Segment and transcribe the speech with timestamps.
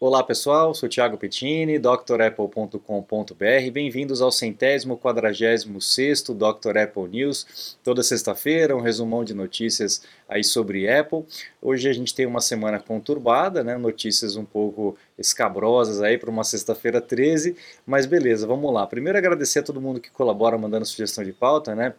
[0.00, 3.70] Olá pessoal, sou Thiago Pettini, drapple.com.br.
[3.72, 6.78] Bem-vindos ao centésimo quadragésimo sexto Dr.
[6.78, 7.76] Apple News.
[7.82, 11.24] Toda sexta-feira um resumão de notícias aí sobre Apple.
[11.60, 13.76] Hoje a gente tem uma semana conturbada, né?
[13.76, 18.86] Notícias um pouco escabrosas aí para uma sexta-feira 13, mas beleza, vamos lá.
[18.86, 21.92] Primeiro agradecer a todo mundo que colabora mandando sugestão de pauta, né?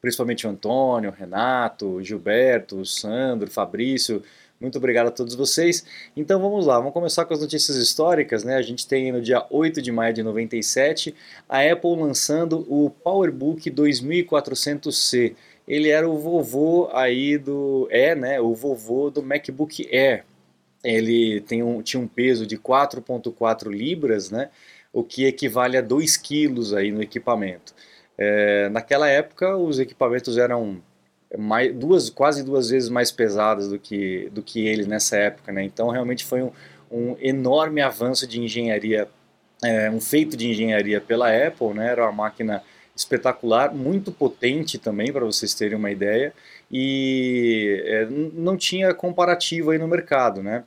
[0.00, 4.22] Principalmente o Antônio, o Renato, o Gilberto, o Sandro, o Fabrício,
[4.60, 5.84] muito obrigado a todos vocês.
[6.14, 8.44] Então vamos lá, vamos começar com as notícias históricas.
[8.44, 8.56] Né?
[8.56, 11.14] A gente tem no dia 8 de maio de 97
[11.48, 15.34] a Apple lançando o PowerBook 2400C.
[15.66, 17.88] Ele era o vovô aí do.
[17.90, 18.40] É, né?
[18.40, 20.24] O vovô do MacBook Air.
[20.82, 24.50] Ele tem um, tinha um peso de 4,4 libras, né?
[24.92, 27.74] O que equivale a 2 quilos aí no equipamento.
[28.18, 30.82] É, naquela época, os equipamentos eram
[31.38, 35.52] mais, duas, quase duas vezes mais pesadas do que, do que ele nessa época.
[35.52, 35.64] Né?
[35.64, 36.50] Então, realmente foi um,
[36.90, 39.08] um enorme avanço de engenharia,
[39.62, 41.74] é, um feito de engenharia pela Apple.
[41.74, 41.88] Né?
[41.88, 42.62] Era uma máquina
[42.94, 46.34] espetacular, muito potente também, para vocês terem uma ideia,
[46.70, 50.42] e é, não tinha comparativo aí no mercado.
[50.42, 50.64] Né?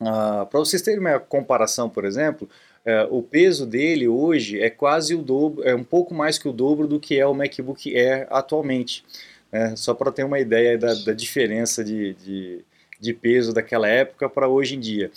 [0.00, 2.48] Ah, para vocês terem uma comparação, por exemplo,
[2.84, 6.52] é, o peso dele hoje é quase o dobro, é um pouco mais que o
[6.52, 9.04] dobro do que é o MacBook Air atualmente
[9.52, 9.76] né?
[9.76, 12.64] só para ter uma ideia da, da diferença de, de,
[12.98, 15.10] de, peso daquela época para hoje em dia.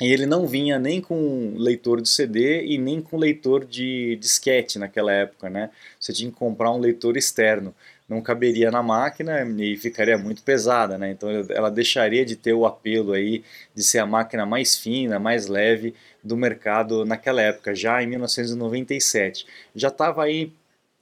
[0.00, 4.78] E ele não vinha nem com leitor de CD e nem com leitor de disquete
[4.78, 5.70] naquela época, né?
[5.98, 7.74] Você tinha que comprar um leitor externo.
[8.08, 11.12] Não caberia na máquina e ficaria muito pesada, né?
[11.12, 15.46] Então ela deixaria de ter o apelo aí de ser a máquina mais fina, mais
[15.46, 19.46] leve do mercado naquela época, já em 1997.
[19.74, 20.52] Já estava aí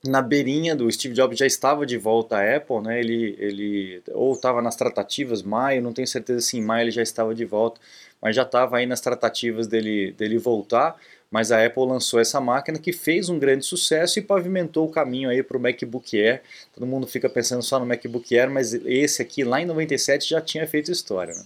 [0.04, 3.00] na beirinha do Steve Jobs já estava de volta à Apple, né?
[3.00, 7.02] Ele, ele ou estava nas tratativas, maio, não tenho certeza se em maio ele já
[7.02, 7.80] estava de volta,
[8.20, 10.96] mas já estava aí nas tratativas dele, dele voltar.
[11.30, 15.30] Mas a Apple lançou essa máquina que fez um grande sucesso e pavimentou o caminho
[15.30, 16.42] aí para o MacBook Air.
[16.74, 20.40] Todo mundo fica pensando só no MacBook Air, mas esse aqui lá em 97 já
[20.40, 21.34] tinha feito história.
[21.34, 21.44] Né?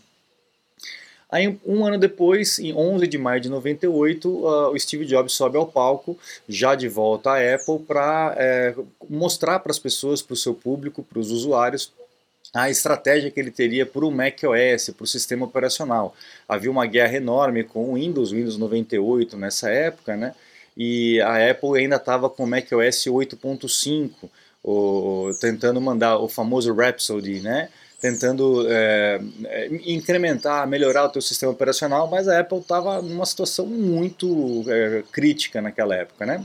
[1.34, 5.56] Aí, um ano depois, em 11 de maio de 98, uh, o Steve Jobs sobe
[5.56, 6.16] ao palco,
[6.48, 8.72] já de volta à Apple, para é,
[9.10, 11.92] mostrar para as pessoas, para o seu público, para os usuários,
[12.54, 16.14] a estratégia que ele teria para o macOS, para o sistema operacional.
[16.48, 20.36] Havia uma guerra enorme com o Windows, Windows 98 nessa época, né?
[20.76, 24.30] e a Apple ainda estava com o macOS 8.5,
[25.40, 27.70] tentando mandar o famoso Rhapsody, né?
[28.00, 33.66] Tentando é, é, incrementar, melhorar o teu sistema operacional, mas a Apple estava numa situação
[33.66, 36.44] muito é, crítica naquela época, né?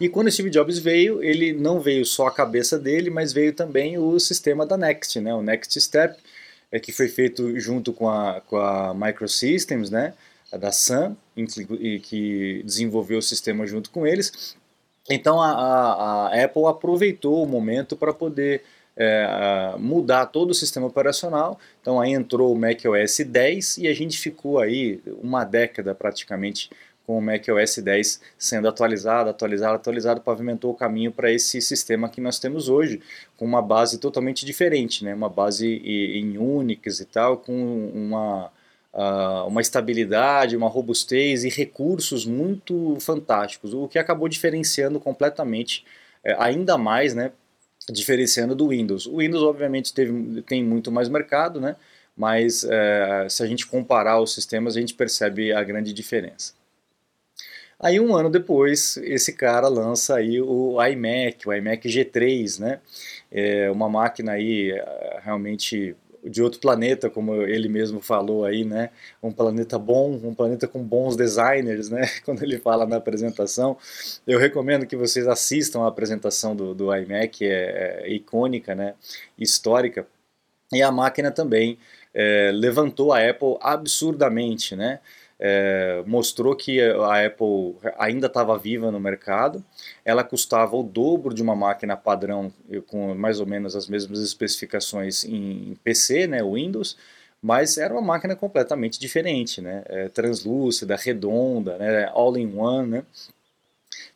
[0.00, 3.98] E quando Steve Jobs veio, ele não veio só a cabeça dele, mas veio também
[3.98, 5.34] o sistema da Next, né?
[5.34, 6.16] O Next Step,
[6.70, 10.14] é, que foi feito junto com a, com a Microsystems, né?
[10.52, 11.16] A da Sun,
[12.02, 14.56] que desenvolveu o sistema junto com eles.
[15.10, 18.62] Então a, a, a Apple aproveitou o momento para poder
[18.98, 21.58] é, mudar todo o sistema operacional.
[21.80, 26.68] Então aí entrou o macOS 10 e a gente ficou aí uma década praticamente
[27.06, 32.20] com o macOS 10 sendo atualizado, atualizado, atualizado, pavimentou o caminho para esse sistema que
[32.20, 33.00] nós temos hoje,
[33.36, 35.14] com uma base totalmente diferente, né?
[35.14, 38.50] uma base em Unix e tal, com uma,
[39.46, 45.86] uma estabilidade, uma robustez e recursos muito fantásticos, o que acabou diferenciando completamente,
[46.22, 47.32] é, ainda mais, né,
[47.92, 49.06] diferenciando do Windows.
[49.06, 51.76] O Windows, obviamente, teve, tem muito mais mercado, né?
[52.18, 56.52] mas é, se a gente comparar os sistemas, a gente percebe a grande diferença.
[57.78, 62.80] Aí um ano depois, esse cara lança aí o iMac, o iMac G3, né?
[63.30, 64.72] É uma máquina aí
[65.22, 65.94] realmente
[66.28, 68.90] de outro planeta, como ele mesmo falou aí, né?
[69.22, 72.08] Um planeta bom, um planeta com bons designers, né?
[72.24, 73.76] Quando ele fala na apresentação.
[74.26, 78.94] Eu recomendo que vocês assistam a apresentação do, do iMac, é, é icônica, né?
[79.38, 80.06] Histórica.
[80.72, 81.78] E a máquina também
[82.12, 85.00] é, levantou a Apple absurdamente, né?
[85.38, 89.64] É, mostrou que a Apple ainda estava viva no mercado.
[90.04, 92.52] Ela custava o dobro de uma máquina padrão
[92.88, 96.96] com mais ou menos as mesmas especificações em PC, né, Windows,
[97.40, 103.04] mas era uma máquina completamente diferente, né, é, translúcida, redonda, né, all-in-one, né.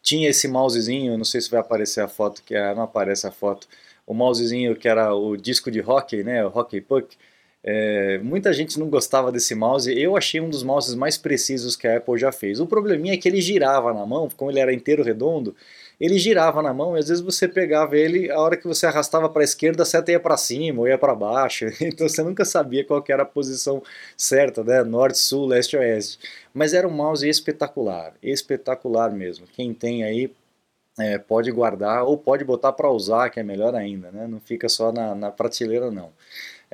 [0.02, 3.68] Tinha esse mousezinho, não sei se vai aparecer a foto, que não aparece a foto,
[4.06, 7.16] o mousezinho que era o disco de hockey, né, o hockey puck,
[7.64, 11.86] é, muita gente não gostava desse mouse, eu achei um dos mouses mais precisos que
[11.86, 12.58] a Apple já fez.
[12.58, 15.54] O probleminha é que ele girava na mão, como ele era inteiro redondo,
[16.00, 19.28] ele girava na mão e às vezes você pegava ele, a hora que você arrastava
[19.28, 22.44] para a esquerda, a seta ia para cima ou ia para baixo, então você nunca
[22.44, 23.80] sabia qual era a posição
[24.16, 24.82] certa, né?
[24.82, 26.18] norte, sul, leste, oeste.
[26.52, 29.46] Mas era um mouse espetacular, espetacular mesmo.
[29.46, 30.32] Quem tem aí
[30.98, 34.26] é, pode guardar ou pode botar para usar, que é melhor ainda, né?
[34.26, 36.10] não fica só na, na prateleira não.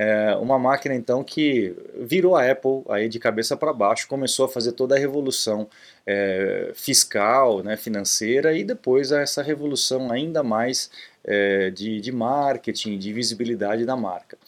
[0.01, 4.49] É uma máquina então que virou a Apple aí de cabeça para baixo, começou a
[4.49, 5.69] fazer toda a revolução
[6.07, 10.89] é, fiscal, né, financeira e depois essa revolução ainda mais
[11.25, 14.39] é, de, de marketing, de visibilidade da marca.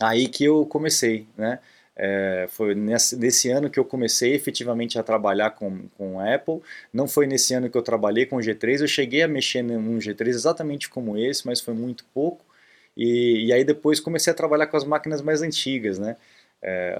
[0.00, 1.58] Aí que eu comecei, né?
[1.94, 6.62] É, foi nesse, nesse, ano que eu comecei efetivamente a trabalhar com, com Apple.
[6.90, 8.80] Não foi nesse ano que eu trabalhei com o G3.
[8.80, 12.42] Eu cheguei a mexer num G3 exatamente como esse, mas foi muito pouco.
[12.96, 16.16] E, e aí depois comecei a trabalhar com as máquinas mais antigas, né?
[16.64, 16.96] É,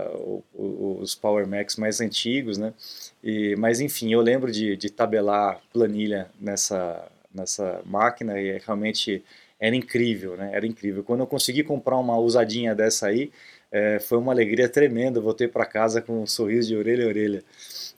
[0.55, 2.75] os Power Macs mais antigos, né?
[3.23, 9.25] E, mas enfim, eu lembro de, de tabelar planilha nessa, nessa máquina e realmente
[9.61, 10.51] era incrível, né?
[10.53, 11.05] Era incrível.
[11.05, 13.31] Quando eu consegui comprar uma usadinha dessa aí,
[13.71, 15.21] é, foi uma alegria tremenda.
[15.21, 17.45] Voltei para casa com um sorriso de orelha a orelha.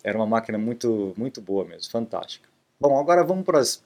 [0.02, 2.46] Era uma máquina muito, muito boa mesmo, fantástica.
[2.78, 3.82] Bom, agora vamos para as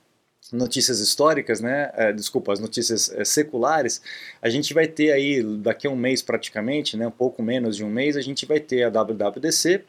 [0.52, 1.90] notícias históricas, né?
[1.94, 4.00] É, desculpa, as notícias é, seculares.
[4.40, 7.84] A gente vai ter aí, daqui a um mês praticamente, né, um pouco menos de
[7.84, 9.84] um mês, a gente vai ter a WWDC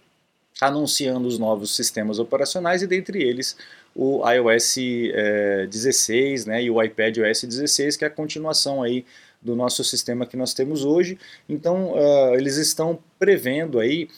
[0.62, 3.56] anunciando os novos sistemas operacionais e dentre eles
[3.96, 4.76] o iOS
[5.14, 9.06] é, 16 né, e o iPad OS 16, que é a continuação aí
[9.42, 11.18] do nosso sistema que nós temos hoje.
[11.48, 14.10] Então, uh, eles estão prevendo aí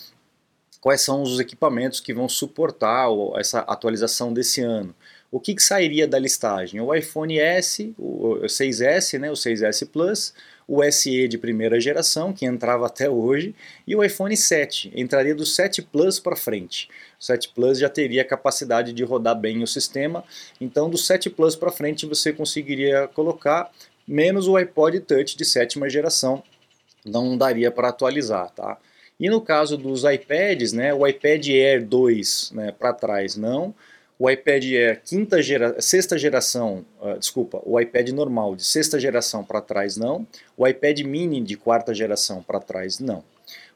[0.79, 3.07] quais são os equipamentos que vão suportar
[3.37, 4.95] essa atualização desse ano.
[5.31, 6.81] O que, que sairia da listagem?
[6.81, 10.33] O iPhone S, o 6S, né, o 6S Plus,
[10.67, 13.55] o SE de primeira geração, que entrava até hoje,
[13.87, 16.89] e o iPhone 7, entraria do 7 Plus para frente.
[17.17, 20.21] O 7 Plus já teria capacidade de rodar bem o sistema,
[20.59, 23.71] então do 7 Plus para frente você conseguiria colocar
[24.05, 26.43] menos o iPod Touch de sétima geração,
[27.05, 28.77] não daria para atualizar, tá?
[29.17, 33.73] E no caso dos iPads, né, o iPad Air 2 né, para trás não,
[34.21, 39.43] o iPad Air quinta gera, sexta geração, uh, desculpa, o iPad normal de sexta geração
[39.43, 43.23] para trás não, o iPad mini de quarta geração para trás não.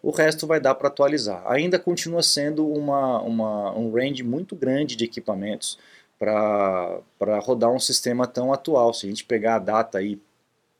[0.04, 1.42] O resto vai dar para atualizar.
[1.48, 5.80] Ainda continua sendo uma, uma, um range muito grande de equipamentos,
[6.20, 8.94] para rodar um sistema tão atual.
[8.94, 10.22] Se a gente pegar a data aí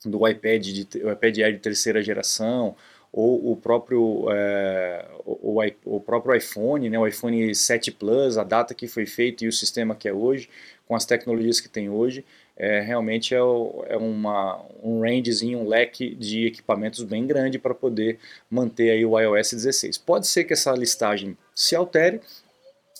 [0.04, 2.76] do iPad, de, o iPad Air de terceira geração,
[3.16, 8.44] ou o próprio, é, o, o, o, próprio iPhone, né, o iPhone 7 Plus, a
[8.44, 10.50] data que foi feito e o sistema que é hoje,
[10.86, 12.22] com as tecnologias que tem hoje,
[12.58, 18.18] é, realmente é, é uma, um rangezinho, um leque de equipamentos bem grande para poder
[18.50, 19.96] manter aí o iOS 16.
[19.96, 22.20] Pode ser que essa listagem se altere,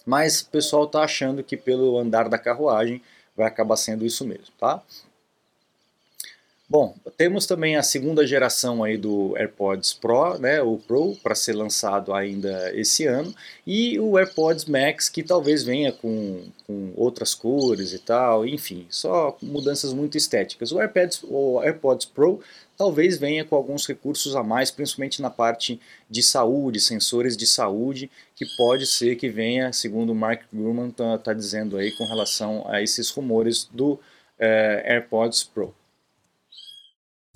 [0.07, 3.03] mas o pessoal está achando que pelo andar da carruagem
[3.37, 4.83] vai acabar sendo isso mesmo, tá?
[6.69, 11.53] Bom, temos também a segunda geração aí do AirPods Pro, né, o Pro, para ser
[11.53, 13.33] lançado ainda esse ano,
[13.65, 19.37] e o AirPods Max, que talvez venha com, com outras cores e tal, enfim, só
[19.41, 20.73] mudanças muito estéticas.
[20.73, 22.41] O AirPods, o AirPods Pro
[22.77, 25.81] talvez venha com alguns recursos a mais, principalmente na parte
[26.11, 31.17] de saúde, sensores de saúde, que pode ser que venha, segundo o Mark Gurman está
[31.17, 34.01] tá dizendo aí com relação a esses rumores do
[34.37, 35.73] eh, AirPods Pro.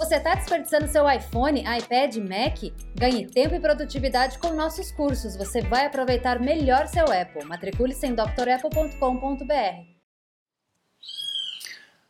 [0.01, 2.73] Você está desperdiçando seu iPhone, iPad, Mac?
[2.95, 5.37] Ganhe tempo e produtividade com nossos cursos.
[5.37, 7.45] Você vai aproveitar melhor seu Apple.
[7.45, 10.01] Matricule-se em drapple.com.br.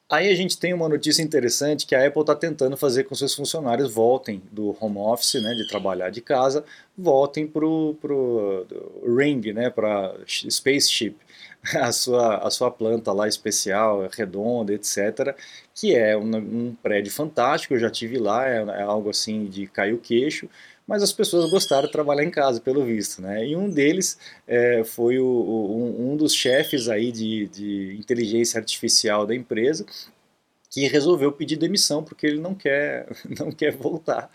[0.08, 3.34] Aí a gente tem uma notícia interessante que a Apple está tentando fazer com seus
[3.34, 6.64] funcionários voltem do home office, né, de trabalhar de casa,
[6.96, 7.96] voltem para o
[9.04, 11.16] Ring, né, para Spaceship.
[11.76, 15.34] a sua, a sua planta lá especial, redonda, etc.,
[15.74, 19.66] que é um, um prédio fantástico, eu já tive lá, é, é, algo assim de
[19.66, 20.48] cair o queixo,
[20.86, 23.46] mas as pessoas gostaram de trabalhar em casa, pelo visto, né?
[23.46, 29.24] E um deles é, foi o, o, um, dos chefes aí de, de inteligência artificial
[29.24, 29.86] da empresa,
[30.70, 33.08] que resolveu pedir demissão porque ele não quer,
[33.38, 34.30] não quer voltar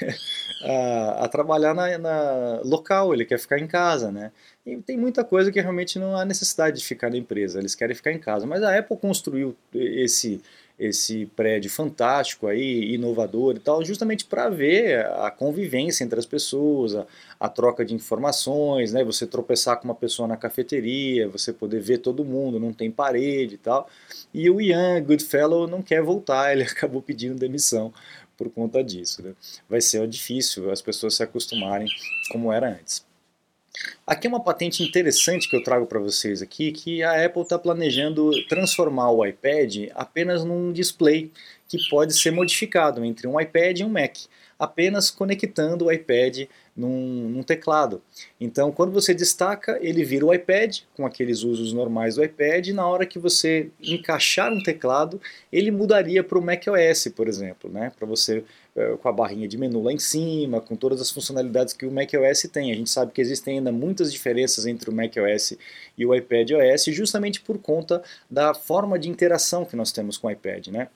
[0.62, 4.30] a, a trabalhar na, na, local, ele quer ficar em casa, né?
[4.64, 7.96] E tem muita coisa que realmente não há necessidade de ficar na empresa, eles querem
[7.96, 8.46] ficar em casa.
[8.46, 10.40] Mas a Apple construiu esse
[10.80, 16.96] esse prédio fantástico aí, inovador e tal, justamente para ver a convivência entre as pessoas,
[16.96, 17.06] a,
[17.38, 19.04] a, troca de informações, né?
[19.04, 23.56] Você tropeçar com uma pessoa na cafeteria, você poder ver todo mundo, não tem parede
[23.56, 23.90] e tal.
[24.32, 27.92] E o Ian Goodfellow não quer voltar, ele acabou pedindo demissão
[28.38, 29.22] por conta disso.
[29.22, 29.34] Né?
[29.68, 31.88] Vai ser difícil as pessoas se acostumarem
[32.32, 33.09] como era antes.
[34.06, 37.58] Aqui é uma patente interessante que eu trago para vocês aqui, que a Apple está
[37.58, 41.30] planejando transformar o iPad apenas num display
[41.68, 44.16] que pode ser modificado entre um iPad e um Mac,
[44.60, 46.40] apenas conectando o iPad
[46.76, 48.02] num, num, teclado.
[48.38, 52.72] Então, quando você destaca, ele vira o iPad, com aqueles usos normais do iPad, e
[52.72, 55.18] na hora que você encaixar um teclado,
[55.50, 57.90] ele mudaria para o macOS, por exemplo, né?
[57.98, 58.44] para você
[58.76, 61.90] eh, com a barrinha de menu lá em cima, com todas as funcionalidades que o
[61.90, 62.70] macOS tem.
[62.70, 65.54] A gente sabe que existem ainda muitas diferenças entre o macOS
[65.96, 70.30] e o iPadOS, justamente por conta da forma de interação que nós temos com o
[70.30, 70.88] iPad, né?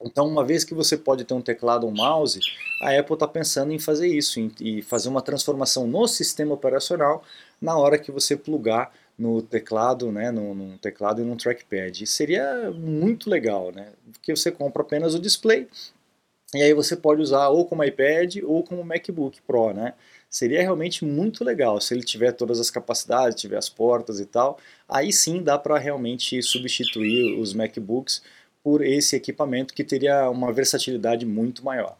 [0.00, 2.38] Então, uma vez que você pode ter um teclado ou um mouse,
[2.82, 7.22] a Apple está pensando em fazer isso e fazer uma transformação no sistema operacional
[7.60, 12.04] na hora que você plugar no teclado, né, no, teclado e num trackpad.
[12.04, 13.92] E seria muito legal, né?
[14.12, 15.66] Porque você compra apenas o display
[16.54, 19.94] e aí você pode usar ou como iPad ou como MacBook Pro, né?
[20.28, 24.58] Seria realmente muito legal se ele tiver todas as capacidades, tiver as portas e tal.
[24.88, 28.22] Aí sim dá para realmente substituir os MacBooks
[28.66, 31.96] por esse equipamento que teria uma versatilidade muito maior.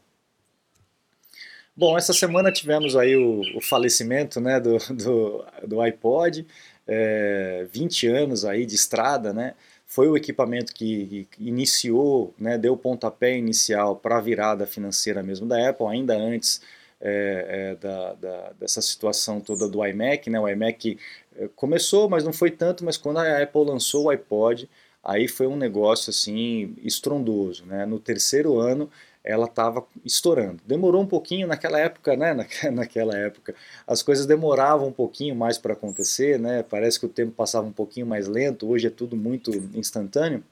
[1.76, 6.44] Bom, essa semana tivemos aí o, o falecimento né, do, do, do iPod,
[6.84, 9.54] é, 20 anos aí de estrada, né?
[9.86, 15.46] foi o equipamento que iniciou, né, deu o pontapé inicial para a virada financeira mesmo
[15.46, 16.60] da Apple, ainda antes
[17.00, 20.28] é, é, da, da, dessa situação toda do iMac.
[20.28, 20.98] Né, o iMac
[21.36, 24.68] é, começou, mas não foi tanto, mas quando a Apple lançou o iPod,
[25.06, 27.64] aí foi um negócio assim estrondoso.
[27.64, 27.86] Né?
[27.86, 28.90] No terceiro ano
[29.22, 30.62] ela estava estourando.
[30.64, 32.32] Demorou um pouquinho naquela época, né?
[32.72, 36.62] naquela época, as coisas demoravam um pouquinho mais para acontecer, né?
[36.62, 38.68] Parece que o tempo passava um pouquinho mais lento.
[38.68, 40.44] Hoje é tudo muito instantâneo.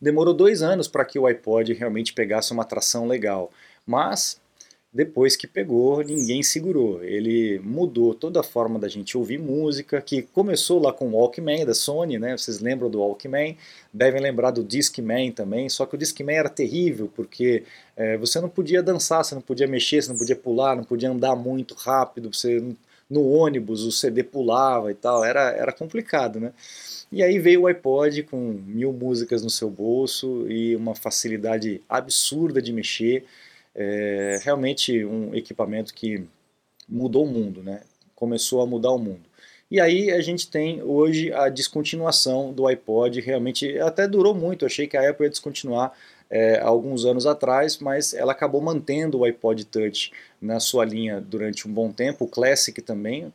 [0.00, 3.52] Demorou dois anos para que o iPod realmente pegasse uma atração legal,
[3.86, 4.40] mas
[4.92, 7.02] depois que pegou, ninguém segurou.
[7.04, 11.66] Ele mudou toda a forma da gente ouvir música, que começou lá com o Walkman
[11.66, 12.36] da Sony, né?
[12.36, 13.56] Vocês lembram do Walkman?
[13.92, 17.64] Devem lembrar do Discman também, só que o Discman era terrível, porque
[17.96, 21.10] é, você não podia dançar, você não podia mexer, você não podia pular, não podia
[21.10, 22.62] andar muito rápido, você
[23.10, 26.52] no ônibus o CD pulava e tal, era, era complicado, né?
[27.10, 32.60] E aí veio o iPod com mil músicas no seu bolso e uma facilidade absurda
[32.60, 33.24] de mexer,
[33.80, 36.26] é realmente um equipamento que
[36.88, 37.82] mudou o mundo, né?
[38.18, 39.28] começou a mudar o mundo.
[39.70, 44.88] E aí a gente tem hoje a descontinuação do iPod, realmente até durou muito, achei
[44.88, 45.92] que a Apple ia descontinuar
[46.28, 50.10] é, alguns anos atrás, mas ela acabou mantendo o iPod Touch
[50.42, 53.32] na sua linha durante um bom tempo, o Classic também,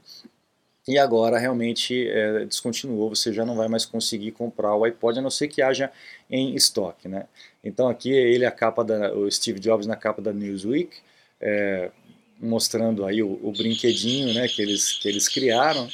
[0.86, 5.22] e agora realmente é, descontinuou, você já não vai mais conseguir comprar o iPod, a
[5.22, 5.90] não ser que haja
[6.30, 7.08] em estoque.
[7.08, 7.26] Né?
[7.64, 10.98] Então aqui ele a capa da, o Steve Jobs na capa da Newsweek,
[11.40, 11.92] é,
[12.40, 15.88] mostrando aí o, o, brinquedinho né, que, eles, que eles criaram.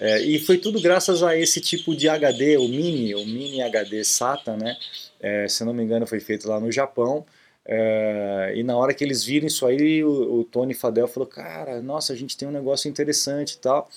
[0.00, 4.04] É, e foi tudo graças a esse tipo de HD, o Mini, o Mini HD
[4.04, 4.76] SATA, né?
[5.18, 7.24] É, se não me engano foi feito lá no Japão.
[7.64, 11.80] É, e na hora que eles viram isso aí, o, o, Tony Fadel falou, cara,
[11.80, 13.88] nossa, a gente tem um negócio interessante e tal.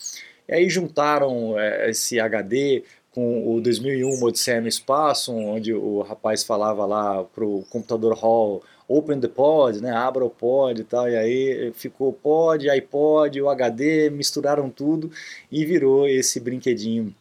[0.48, 2.84] E aí juntaram é, esse HD
[3.16, 9.22] com o 2001 Odisseia no Espaço, onde o rapaz falava lá pro computador hall, open
[9.22, 14.10] the pod, né, abra o pod e tal, e aí ficou pod, iPod, o HD,
[14.10, 15.10] misturaram tudo
[15.50, 17.16] e virou esse brinquedinho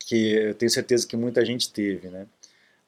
[0.00, 2.26] que eu tenho certeza que muita gente teve, né.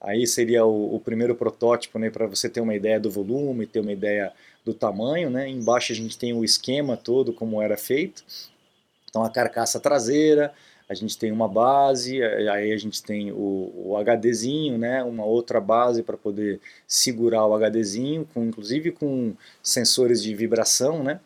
[0.01, 3.81] Aí seria o, o primeiro protótipo, né, para você ter uma ideia do volume, ter
[3.81, 4.33] uma ideia
[4.65, 5.49] do tamanho, né?
[5.49, 8.25] Embaixo a gente tem o esquema todo como era feito.
[9.09, 10.53] Então a carcaça traseira,
[10.89, 15.03] a gente tem uma base, aí a gente tem o, o HDzinho, né?
[15.03, 21.21] Uma outra base para poder segurar o HDzinho, com inclusive com sensores de vibração, né?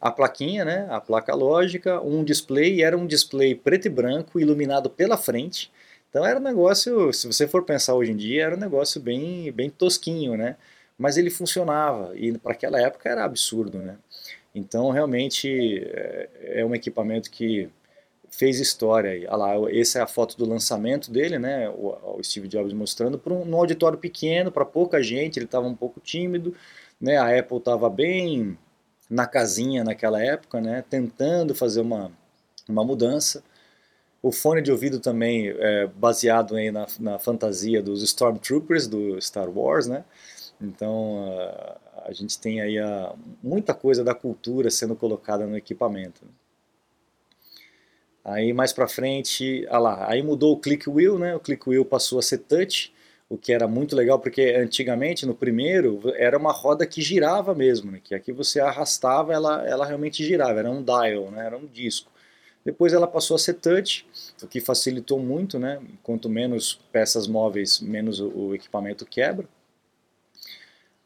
[0.00, 0.86] A plaquinha, né?
[0.90, 5.70] A placa lógica, um display, era um display preto e branco iluminado pela frente
[6.14, 9.50] então era um negócio, se você for pensar hoje em dia, era um negócio bem,
[9.50, 10.54] bem tosquinho, né?
[10.96, 13.96] Mas ele funcionava e para aquela época era absurdo, né?
[14.54, 16.28] Então realmente é,
[16.60, 17.68] é um equipamento que
[18.36, 19.28] fez história.
[19.30, 21.68] Olha lá, essa é a foto do lançamento dele, né?
[21.70, 25.38] O, o Steve Jobs mostrando para um, auditório pequeno, para pouca gente.
[25.38, 26.54] Ele estava um pouco tímido,
[27.00, 27.16] né?
[27.16, 28.58] A Apple estava bem
[29.08, 30.84] na casinha naquela época, né?
[30.88, 32.10] Tentando fazer uma,
[32.68, 33.42] uma mudança.
[34.22, 39.48] O fone de ouvido também é baseado aí na, na fantasia dos Stormtroopers do Star
[39.48, 40.04] Wars, né?
[40.60, 46.22] Então a, a gente tem aí a, muita coisa da cultura sendo colocada no equipamento.
[48.24, 51.36] Aí mais para frente, ah lá, aí mudou o click wheel, né?
[51.36, 52.92] O click wheel passou a ser touch,
[53.28, 57.90] o que era muito legal porque antigamente no primeiro era uma roda que girava mesmo,
[57.92, 58.00] né?
[58.02, 61.46] Que aqui você arrastava, ela ela realmente girava, era um dial, né?
[61.46, 62.10] Era um disco.
[62.64, 64.06] Depois ela passou a ser touch,
[64.42, 65.80] o que facilitou muito, né?
[66.02, 69.46] Quanto menos peças móveis, menos o, equipamento quebra.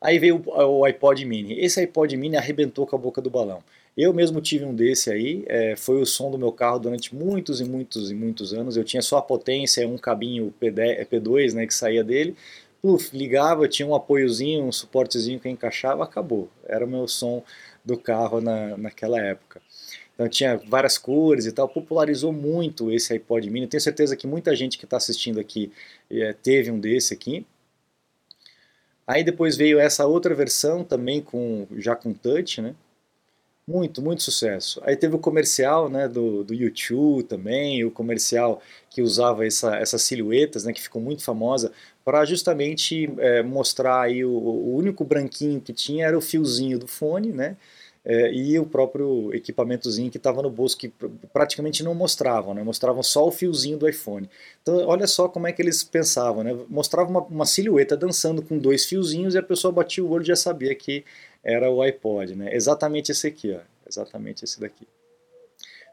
[0.00, 1.58] Aí veio o iPod Mini.
[1.58, 3.64] Esse iPod Mini arrebentou com a boca do balão.
[4.00, 7.60] Eu mesmo tive um desse aí, é, foi o som do meu carro durante muitos
[7.60, 8.76] e muitos e muitos anos.
[8.76, 12.36] Eu tinha só a potência, um cabinho P10, P2 né, que saía dele.
[13.12, 16.48] Ligava, tinha um apoiozinho, um suportezinho que encaixava, acabou.
[16.64, 17.42] Era o meu som
[17.84, 19.60] do carro na, naquela época.
[20.14, 23.66] Então tinha várias cores e tal, popularizou muito esse iPod mini.
[23.66, 25.72] Tenho certeza que muita gente que está assistindo aqui
[26.08, 27.44] é, teve um desse aqui.
[29.04, 32.76] Aí depois veio essa outra versão também com já com touch, né?
[33.68, 34.80] Muito, muito sucesso.
[34.82, 40.00] Aí teve o comercial né, do, do YouTube também, o comercial que usava essa, essas
[40.00, 41.70] silhuetas, né, que ficou muito famosa,
[42.02, 46.88] para justamente é, mostrar aí o, o, único branquinho que tinha era o fiozinho do
[46.88, 47.58] fone, né?
[48.04, 50.90] É, e o próprio equipamentozinho que estava no bolso, que
[51.30, 52.62] praticamente não mostravam, né?
[52.62, 54.30] mostravam só o fiozinho do iPhone.
[54.62, 56.56] Então, olha só como é que eles pensavam, né?
[56.70, 60.26] mostrava uma, uma silhueta dançando com dois fiozinhos e a pessoa batia o olho e
[60.26, 61.04] já sabia que
[61.42, 62.54] era o iPod, né?
[62.54, 63.60] Exatamente esse aqui, ó.
[63.86, 64.86] Exatamente esse daqui.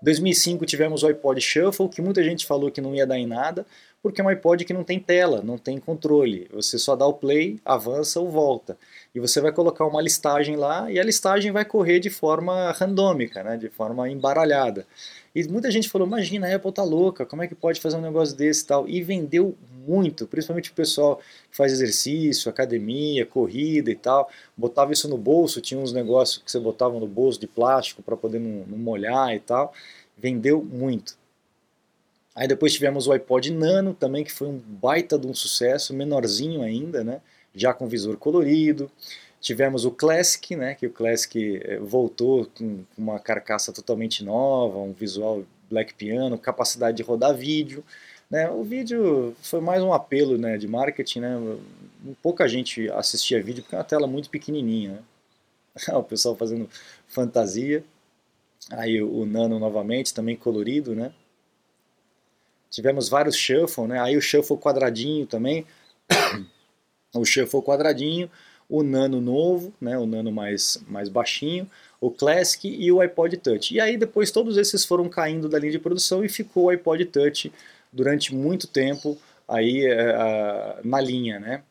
[0.02, 3.66] 2005 tivemos o iPod Shuffle, que muita gente falou que não ia dar em nada,
[4.04, 6.48] porque é um iPod que não tem tela, não tem controle.
[6.54, 8.78] Você só dá o play, avança ou volta.
[9.16, 13.44] E você vai colocar uma listagem lá e a listagem vai correr de forma randômica,
[13.44, 13.58] né?
[13.58, 14.86] de forma embaralhada.
[15.34, 18.02] E muita gente falou, imagina, a Apple tá louca, como é que pode fazer um
[18.02, 18.88] negócio desse e tal?
[18.88, 19.56] E vendeu
[19.88, 21.18] muito, principalmente o pessoal
[21.50, 26.51] que faz exercício, academia, corrida e tal, botava isso no bolso, tinha uns negócios que
[26.51, 29.74] você botava no bolso de plástico para poder não, não molhar e tal,
[30.18, 31.18] vendeu muito.
[32.36, 36.62] Aí depois tivemos o iPod Nano também, que foi um baita de um sucesso, menorzinho
[36.62, 37.22] ainda, né?
[37.56, 38.92] já com visor colorido.
[39.39, 44.92] Tivemos o Classic, né, que o Classic eh, voltou com uma carcaça totalmente nova, um
[44.92, 47.84] visual black piano, capacidade de rodar vídeo.
[48.29, 48.50] Né?
[48.50, 51.58] O vídeo foi mais um apelo né, de marketing, né?
[52.22, 54.91] pouca gente assistia vídeo porque é uma tela muito pequenininha.
[54.91, 55.94] Né?
[55.96, 56.70] o pessoal fazendo
[57.08, 57.84] fantasia.
[58.72, 61.13] Aí o Nano novamente, também colorido, né?
[62.72, 64.00] Tivemos vários shuffle, né?
[64.00, 65.66] Aí o shuffle quadradinho também.
[67.14, 68.29] o shuffle quadradinho
[68.70, 71.70] o Nano novo, né, o Nano mais, mais baixinho,
[72.01, 73.74] o Classic e o iPod Touch.
[73.74, 77.05] E aí depois todos esses foram caindo da linha de produção e ficou o iPod
[77.05, 77.51] Touch
[77.96, 81.64] durante muito tempo aí uh, na linha, né?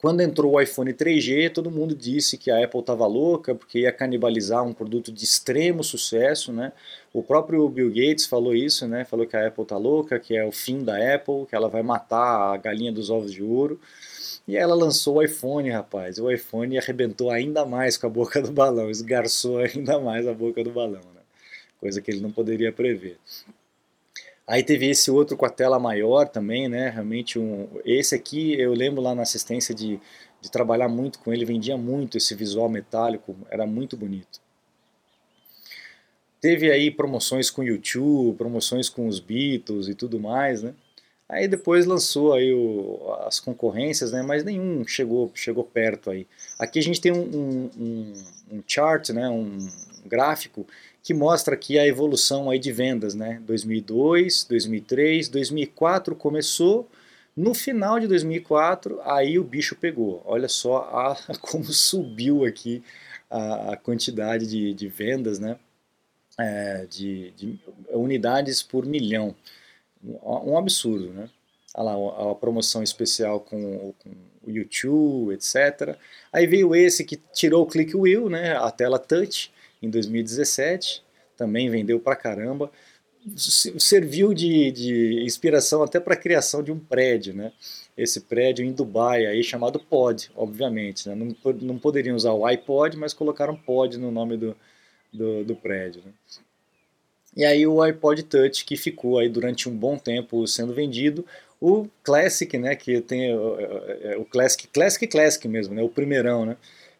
[0.00, 3.92] Quando entrou o iPhone 3G, todo mundo disse que a Apple estava louca porque ia
[3.92, 6.72] canibalizar um produto de extremo sucesso, né?
[7.10, 9.06] O próprio Bill Gates falou isso, né?
[9.06, 11.82] Falou que a Apple tá louca, que é o fim da Apple, que ela vai
[11.82, 13.80] matar a galinha dos ovos de ouro.
[14.46, 16.18] E ela lançou o iPhone, rapaz.
[16.18, 20.62] O iPhone arrebentou ainda mais com a boca do balão, esgarçou ainda mais a boca
[20.62, 21.22] do balão, né?
[21.80, 23.18] coisa que ele não poderia prever.
[24.46, 26.90] Aí teve esse outro com a tela maior também, né?
[26.90, 27.68] Realmente um.
[27.84, 29.98] Esse aqui eu lembro lá na assistência de,
[30.40, 34.40] de trabalhar muito com ele, vendia muito esse visual metálico, era muito bonito.
[36.40, 40.74] Teve aí promoções com YouTube, promoções com os Beatles e tudo mais, né?
[41.26, 46.26] Aí depois lançou aí o, as concorrências, né, mas nenhum chegou, chegou perto aí.
[46.58, 48.12] Aqui a gente tem um, um,
[48.52, 49.56] um chart, né, um
[50.04, 50.66] gráfico
[51.04, 56.88] que mostra aqui a evolução aí de vendas, né, 2002, 2003, 2004 começou,
[57.36, 60.22] no final de 2004 aí o bicho pegou.
[60.24, 62.82] Olha só a, como subiu aqui
[63.30, 65.58] a, a quantidade de, de vendas, né,
[66.38, 67.60] é, de, de
[67.92, 69.36] unidades por milhão
[70.22, 71.30] um absurdo, né?
[71.74, 74.10] Olha lá, a promoção especial com, com
[74.46, 75.96] o YouTube, etc.
[76.32, 78.56] Aí veio esse que tirou o click wheel, né?
[78.56, 79.50] A tela touch
[79.82, 81.02] em 2017,
[81.36, 82.70] também vendeu pra caramba.
[83.36, 87.52] Serviu de, de inspiração até para a criação de um prédio, né?
[87.96, 91.08] Esse prédio em Dubai aí chamado Pod, obviamente.
[91.08, 91.14] Né?
[91.14, 94.56] Não, não poderiam usar o iPod, mas colocaram Pod no nome do,
[95.12, 96.02] do, do prédio.
[96.04, 96.12] Né?
[97.36, 101.24] E aí o iPod Touch que ficou aí durante um bom tempo sendo vendido,
[101.60, 106.56] o Classic, né, que tem o, o Classic, Classic Classic mesmo, né, o primeirão, né.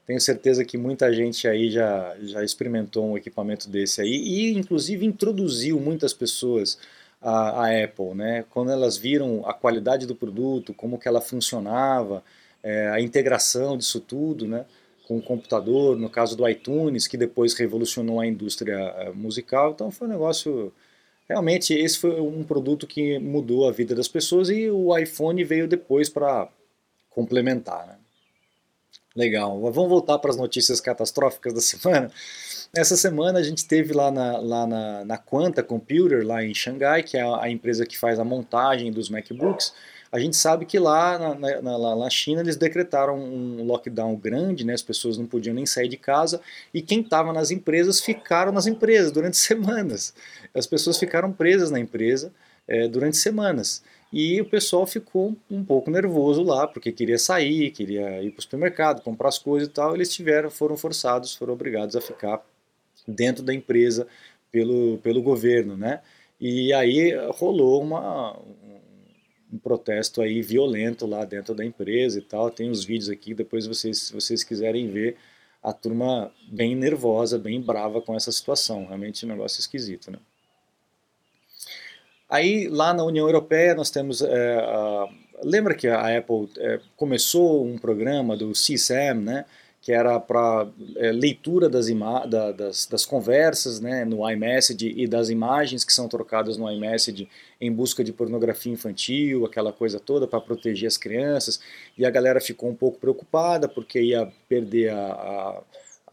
[0.06, 5.06] Tenho certeza que muita gente aí já, já experimentou um equipamento desse aí e inclusive
[5.06, 6.78] introduziu muitas pessoas
[7.22, 12.22] a, a Apple, né, quando elas viram a qualidade do produto, como que ela funcionava,
[12.62, 14.66] é, a integração disso tudo, né,
[15.06, 19.72] com o computador, no caso do iTunes, que depois revolucionou a indústria eh, musical.
[19.72, 20.72] Então foi um negócio.
[21.28, 25.68] Realmente, esse foi um produto que mudou a vida das pessoas e o iPhone veio
[25.68, 26.48] depois para
[27.10, 27.86] complementar.
[27.86, 27.96] Né?
[29.16, 29.60] Legal.
[29.60, 32.10] Vamos voltar para as notícias catastróficas da semana.
[32.76, 37.04] Essa semana a gente teve lá na, lá na, na Quanta Computer, lá em Xangai,
[37.04, 39.72] que é a, empresa que faz a montagem dos MacBooks.
[40.10, 44.72] A gente sabe que lá na, na, na, China eles decretaram um lockdown grande, né?
[44.72, 46.40] as pessoas não podiam nem sair de casa
[46.72, 50.12] e quem estava nas empresas ficaram nas empresas durante semanas.
[50.52, 52.32] As pessoas ficaram presas na empresa
[52.66, 53.82] é, durante semanas.
[54.14, 58.42] E o pessoal ficou um pouco nervoso lá, porque queria sair, queria ir para o
[58.42, 59.92] supermercado, comprar as coisas e tal.
[59.92, 62.40] Eles tiveram, foram forçados, foram obrigados a ficar
[63.08, 64.06] dentro da empresa
[64.52, 66.00] pelo, pelo governo, né?
[66.40, 68.38] E aí rolou uma,
[69.52, 72.52] um protesto aí violento lá dentro da empresa e tal.
[72.52, 75.16] Tem os vídeos aqui, depois vocês, se vocês quiserem ver,
[75.60, 78.86] a turma bem nervosa, bem brava com essa situação.
[78.86, 80.18] Realmente um negócio esquisito, né?
[82.34, 84.20] Aí lá na União Europeia nós temos.
[84.20, 85.08] É, a,
[85.44, 89.44] lembra que a Apple é, começou um programa do CSAM, né?
[89.80, 90.66] que era para
[90.96, 91.86] é, leitura das,
[92.28, 97.28] da, das, das, conversas né, no iMessage e das imagens que são trocadas no iMessage
[97.60, 101.60] em busca de pornografia infantil, aquela coisa toda para proteger as crianças.
[101.96, 105.62] E a galera ficou um pouco preocupada porque ia perder a, a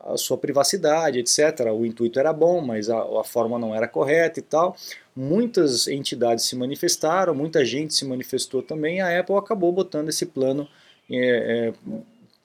[0.04, 1.72] a sua privacidade, etc.
[1.72, 4.76] O intuito era bom, mas a, a, forma não era correta e tal.
[5.16, 9.02] Muitas entidades se manifestaram, muita gente se manifestou também.
[9.02, 10.68] A Apple acabou botando esse plano
[11.10, 11.74] é, é,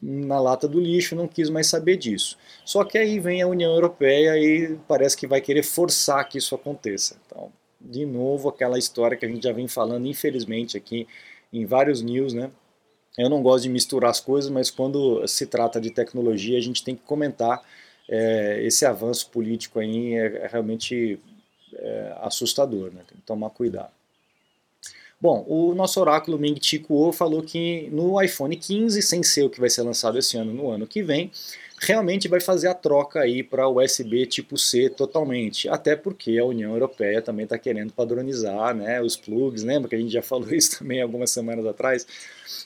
[0.02, 2.37] na lata do lixo, não quis mais saber disso.
[2.64, 6.55] Só que aí vem a União Europeia e parece que vai querer forçar que isso
[6.55, 7.16] aconteça.
[7.26, 11.07] Então, de novo, aquela história que a gente já vem falando, infelizmente, aqui
[11.52, 12.50] em vários news, né?
[13.16, 16.85] Eu não gosto de misturar as coisas, mas quando se trata de tecnologia, a gente
[16.85, 17.62] tem que comentar
[18.09, 21.18] é, esse avanço político aí é, é realmente
[21.74, 23.02] é, assustador, né?
[23.07, 23.90] tem que tomar cuidado.
[25.18, 29.50] Bom, o nosso oráculo Ming Chi Kuo falou que no iPhone 15, sem ser o
[29.50, 31.31] que vai ser lançado esse ano, no ano que vem,
[31.81, 36.72] realmente vai fazer a troca aí para USB tipo C totalmente, até porque a União
[36.72, 40.79] Europeia também está querendo padronizar né, os plugs, lembra que a gente já falou isso
[40.79, 42.07] também algumas semanas atrás?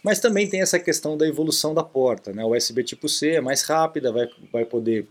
[0.03, 2.45] Mas também tem essa questão da evolução da porta, né?
[2.45, 5.07] o USB tipo C é mais rápida, vai, vai poder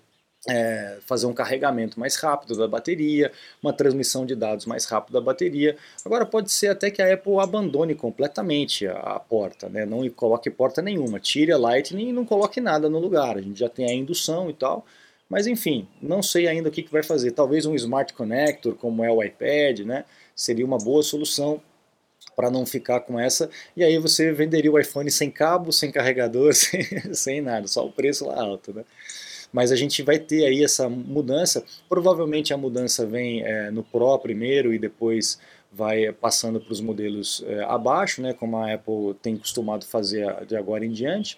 [0.48, 5.26] é, fazer um carregamento mais rápido da bateria, uma transmissão de dados mais rápida da
[5.26, 5.76] bateria.
[6.06, 9.86] Agora pode ser até que a Apple abandone completamente a, a porta, né?
[9.86, 13.38] não coloque porta nenhuma, tire a Lightning e não coloque nada no lugar.
[13.38, 14.86] A gente já tem a indução e tal,
[15.30, 17.32] mas enfim, não sei ainda o que, que vai fazer.
[17.32, 20.06] Talvez um Smart Connector, como é o iPad, né?
[20.36, 21.62] seria uma boa solução
[22.36, 23.50] para não ficar com essa.
[23.76, 27.92] E aí você venderia o iPhone sem cabo, sem carregador, sem, sem nada, só o
[27.92, 28.74] preço lá alto.
[28.74, 28.86] Né?
[29.52, 31.64] Mas a gente vai ter aí essa mudança.
[31.88, 35.40] Provavelmente a mudança vem é, no Pro primeiro e depois
[35.72, 40.56] vai passando para os modelos é, abaixo, né, como a Apple tem costumado fazer de
[40.56, 41.38] agora em diante.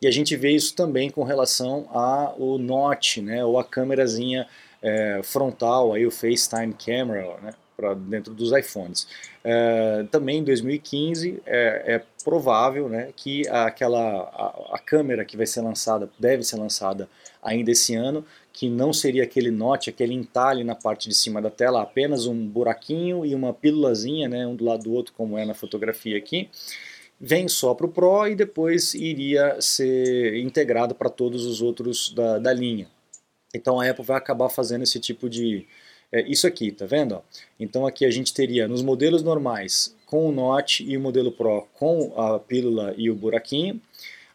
[0.00, 4.46] E a gente vê isso também com relação ao Note, né, ou a câmerazinha
[4.80, 7.52] é, frontal, aí o FaceTime Camera, né,
[7.82, 9.08] para dentro dos iPhones.
[9.42, 15.46] É, também em 2015 é, é provável né, que aquela a, a, câmera que vai
[15.46, 17.08] ser lançada, deve ser lançada
[17.42, 21.50] ainda esse ano, que não seria aquele note, aquele entalhe na parte de cima da
[21.50, 25.44] tela, apenas um buraquinho e uma pílulazinha, né, um do lado do outro, como é
[25.44, 26.48] na fotografia aqui,
[27.20, 32.38] vem só para o Pro e depois iria ser integrado para todos os outros da,
[32.38, 32.86] da linha.
[33.52, 35.66] Então a Apple vai acabar fazendo esse tipo de,
[36.12, 37.22] é isso aqui, tá vendo?
[37.58, 41.66] Então aqui a gente teria nos modelos normais com o Note e o modelo Pro
[41.72, 43.80] com a pílula e o buraquinho.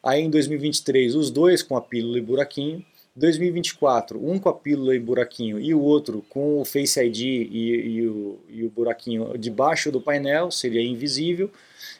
[0.04, 2.84] Aí em 2023 os dois com a pílula e buraquinho.
[3.16, 7.48] 2024 um com a pílula e buraquinho e o outro com o Face ID e,
[7.52, 11.52] e, o, e o buraquinho debaixo do painel, seria invisível.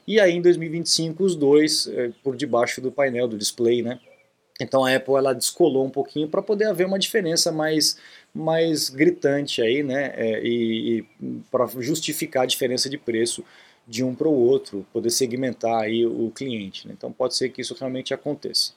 [0.08, 4.00] E aí em 2025 os dois é, por debaixo do painel, do display, né?
[4.60, 7.98] Então a Apple ela descolou um pouquinho para poder haver uma diferença mais,
[8.34, 10.14] mais gritante aí, né?
[10.16, 11.06] É, e, e
[11.50, 13.44] para justificar a diferença de preço
[13.88, 16.88] de um para o outro, poder segmentar aí o cliente.
[16.88, 16.94] Né?
[16.98, 18.74] Então pode ser que isso realmente aconteça.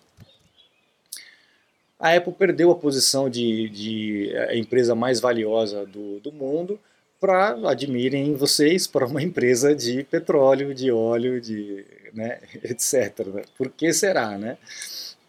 [1.98, 6.80] A Apple perdeu a posição de, de a empresa mais valiosa do, do mundo
[7.20, 11.84] para, admirem vocês, para uma empresa de petróleo, de óleo, de,
[12.14, 13.44] né, etc.
[13.58, 14.56] Por que será, né?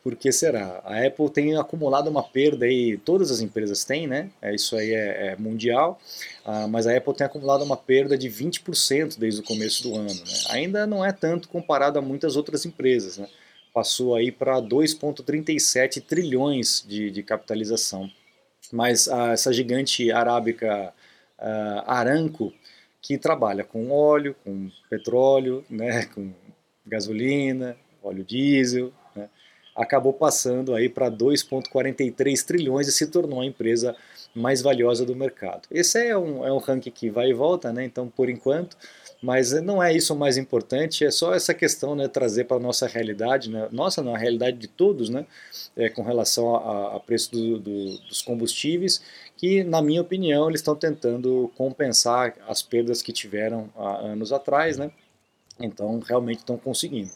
[0.03, 0.81] Por que será?
[0.83, 4.31] A Apple tem acumulado uma perda aí, todas as empresas têm, né?
[4.41, 5.99] É, isso aí é, é mundial,
[6.43, 10.09] ah, mas a Apple tem acumulado uma perda de 20% desde o começo do ano.
[10.09, 10.33] Né?
[10.49, 13.27] Ainda não é tanto comparado a muitas outras empresas, né?
[13.71, 18.09] Passou aí para 2,37 trilhões de, de, capitalização.
[18.71, 20.93] Mas ah, essa gigante arábica
[21.37, 22.51] ah, Aranco,
[22.99, 26.05] que trabalha com óleo, com petróleo, né?
[26.15, 26.33] com
[26.87, 28.91] gasolina, óleo diesel,
[29.75, 33.95] acabou passando aí para 2,43 trilhões e se tornou a empresa
[34.33, 35.67] mais valiosa do mercado.
[35.69, 37.83] Esse é um, é um ranking que vai e volta, né?
[37.83, 38.77] então por enquanto,
[39.21, 42.59] mas não é isso o mais importante, é só essa questão né, trazer para a
[42.59, 43.67] nossa realidade, né?
[43.71, 45.25] nossa, na realidade de todos, né?
[45.75, 49.01] É, com relação a, a preço do, do, dos combustíveis,
[49.37, 54.77] que na minha opinião eles estão tentando compensar as perdas que tiveram há anos atrás,
[54.77, 54.91] né?
[55.59, 57.11] então realmente estão conseguindo.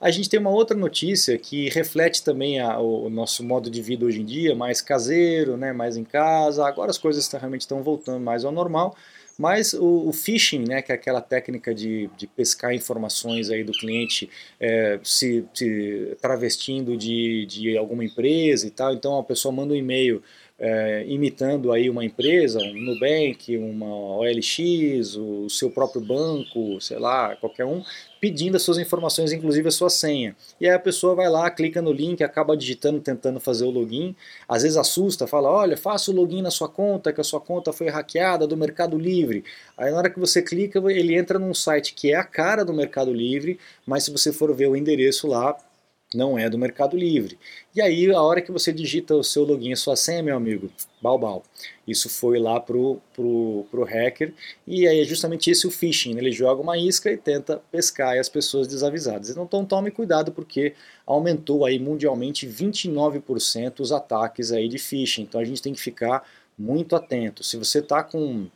[0.00, 4.06] A gente tem uma outra notícia que reflete também a, o nosso modo de vida
[4.06, 6.64] hoje em dia, mais caseiro, né, mais em casa.
[6.66, 8.96] Agora as coisas realmente estão voltando mais ao normal,
[9.36, 13.72] mas o, o, phishing, né, que é aquela técnica de, de pescar informações aí do
[13.72, 14.30] cliente
[14.60, 19.76] é, se, se, travestindo de, de alguma empresa e tal, então a pessoa manda um
[19.76, 20.22] e-mail
[20.58, 27.36] é, imitando aí uma empresa, um Nubank, uma OLX, o seu próprio banco, sei lá,
[27.36, 27.82] qualquer um,
[28.20, 30.34] pedindo as suas informações, inclusive a sua senha.
[30.60, 34.16] E aí a pessoa vai lá, clica no link, acaba digitando, tentando fazer o login,
[34.48, 37.72] às vezes assusta, fala, olha, faça o login na sua conta, que a sua conta
[37.72, 39.44] foi hackeada do Mercado Livre.
[39.76, 42.72] Aí na hora que você clica, ele entra num site que é a cara do
[42.72, 45.56] Mercado Livre, mas se você for ver o endereço lá,
[46.14, 47.38] não é do Mercado Livre.
[47.74, 50.70] E aí, a hora que você digita o seu login e sua senha, meu amigo,
[51.00, 51.42] balbal.
[51.86, 54.32] Isso foi lá pro, pro, pro hacker,
[54.66, 56.20] e aí é justamente esse o phishing, né?
[56.20, 59.30] ele joga uma isca e tenta pescar as pessoas desavisadas.
[59.30, 60.74] Então tome cuidado porque
[61.06, 66.26] aumentou aí mundialmente 29% os ataques aí de phishing, então a gente tem que ficar
[66.58, 67.44] muito atento.
[67.44, 68.48] Se você está com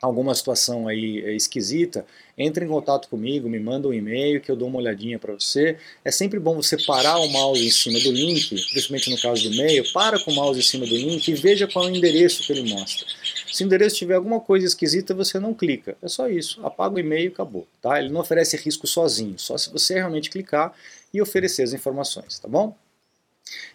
[0.00, 4.56] alguma situação aí é, esquisita, entre em contato comigo, me manda um e-mail que eu
[4.56, 5.76] dou uma olhadinha para você.
[6.04, 9.54] É sempre bom você parar o mouse em cima do link, principalmente no caso do
[9.54, 12.42] e-mail, para com o mouse em cima do link e veja qual é o endereço
[12.42, 13.06] que ele mostra.
[13.52, 15.96] Se o endereço tiver alguma coisa esquisita, você não clica.
[16.00, 16.64] É só isso.
[16.64, 17.66] Apaga o e-mail e acabou.
[17.82, 17.98] Tá?
[17.98, 20.72] Ele não oferece risco sozinho, só se você realmente clicar
[21.12, 22.74] e oferecer as informações, tá bom?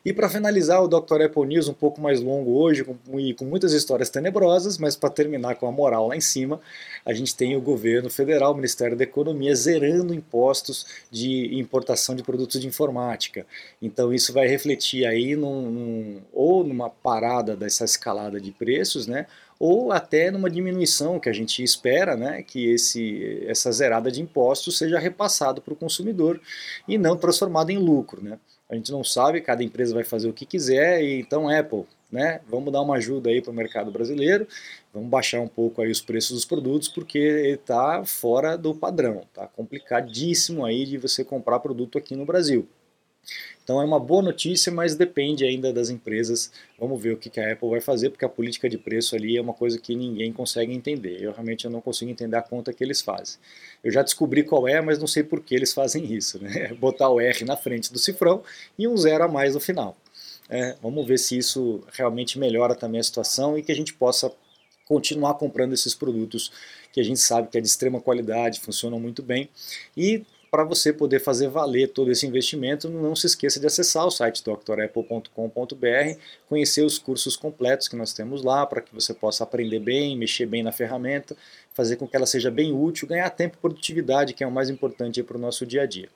[0.05, 1.23] E para finalizar o Dr.
[1.23, 5.09] Apple News um pouco mais longo hoje, com, e com muitas histórias tenebrosas, mas para
[5.09, 6.61] terminar com a moral lá em cima,
[7.03, 12.23] a gente tem o governo federal, o Ministério da Economia, zerando impostos de importação de
[12.23, 13.45] produtos de informática.
[13.81, 19.25] Então isso vai refletir aí num, num, ou numa parada dessa escalada de preços, né?
[19.59, 24.77] ou até numa diminuição que a gente espera, né, que esse, essa zerada de impostos
[24.77, 26.41] seja repassado para o consumidor
[26.85, 28.21] e não transformado em lucro.
[28.21, 28.37] Né?
[28.69, 32.41] A gente não sabe, cada empresa vai fazer o que quiser, e então Apple, né,
[32.47, 34.47] vamos dar uma ajuda aí para o mercado brasileiro,
[34.93, 39.21] vamos baixar um pouco aí os preços dos produtos, porque ele está fora do padrão,
[39.33, 42.67] tá complicadíssimo aí de você comprar produto aqui no Brasil.
[43.65, 46.51] Então é uma boa notícia, mas depende ainda das empresas.
[46.79, 49.41] Vamos ver o que a Apple vai fazer, porque a política de preço ali é
[49.41, 51.19] uma coisa que ninguém consegue entender.
[51.19, 53.39] Eu realmente não consigo entender a conta que eles fazem.
[53.83, 56.37] Eu já descobri qual é, mas não sei por que eles fazem isso.
[56.39, 56.75] Né?
[56.75, 58.43] Botar o R na frente do cifrão
[58.77, 59.97] e um zero a mais no final.
[60.47, 64.31] É, vamos ver se isso realmente melhora também a situação e que a gente possa
[64.87, 66.51] continuar comprando esses produtos
[66.93, 69.49] que a gente sabe que é de extrema qualidade, funcionam muito bem
[69.97, 70.23] e
[70.55, 74.41] para você poder fazer valer todo esse investimento, não se esqueça de acessar o site
[74.41, 80.17] drapple.com.br, conhecer os cursos completos que nós temos lá, para que você possa aprender bem,
[80.17, 81.35] mexer bem na ferramenta,
[81.73, 84.69] fazer com que ela seja bem útil, ganhar tempo e produtividade, que é o mais
[84.69, 86.07] importante para o nosso dia a dia.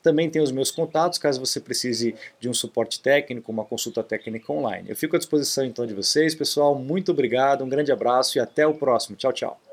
[0.00, 4.52] Também tem os meus contatos, caso você precise de um suporte técnico, uma consulta técnica
[4.52, 4.90] online.
[4.90, 6.76] Eu fico à disposição então de vocês, pessoal.
[6.76, 9.16] Muito obrigado, um grande abraço e até o próximo.
[9.16, 9.67] Tchau, tchau.